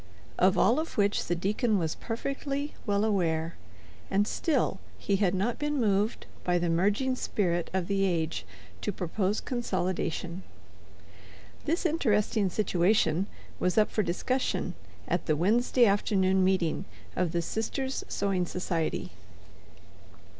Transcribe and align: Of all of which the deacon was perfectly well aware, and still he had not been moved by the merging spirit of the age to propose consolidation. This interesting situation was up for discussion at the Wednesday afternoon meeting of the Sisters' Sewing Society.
Of 0.39 0.57
all 0.57 0.79
of 0.79 0.97
which 0.97 1.27
the 1.27 1.35
deacon 1.35 1.77
was 1.77 1.93
perfectly 1.93 2.73
well 2.87 3.05
aware, 3.05 3.53
and 4.09 4.27
still 4.27 4.79
he 4.97 5.17
had 5.17 5.35
not 5.35 5.59
been 5.59 5.79
moved 5.79 6.25
by 6.43 6.57
the 6.57 6.69
merging 6.71 7.15
spirit 7.15 7.69
of 7.71 7.85
the 7.85 8.03
age 8.03 8.43
to 8.81 8.91
propose 8.91 9.39
consolidation. 9.39 10.41
This 11.65 11.85
interesting 11.85 12.49
situation 12.49 13.27
was 13.59 13.77
up 13.77 13.91
for 13.91 14.01
discussion 14.01 14.73
at 15.07 15.27
the 15.27 15.35
Wednesday 15.35 15.85
afternoon 15.85 16.43
meeting 16.43 16.85
of 17.15 17.31
the 17.31 17.43
Sisters' 17.43 18.03
Sewing 18.07 18.47
Society. 18.47 19.11